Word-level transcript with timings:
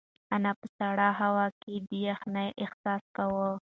انا 0.35 0.51
په 0.59 0.67
سړه 0.77 1.07
هوا 1.21 1.47
کې 1.61 1.73
د 1.89 1.89
یخنۍ 2.09 2.49
احساس 2.63 3.03
کاوه. 3.15 3.49